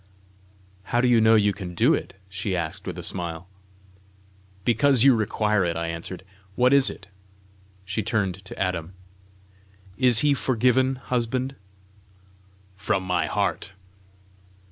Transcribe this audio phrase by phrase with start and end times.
[0.85, 3.47] "How do you know you can do it?" she asked with a smile.
[4.65, 6.23] "Because you require it," I answered.
[6.55, 7.05] "What is it?"
[7.85, 8.93] She turned to Adam:
[9.99, 11.55] "Is he forgiven, husband?"
[12.75, 13.73] "From my heart."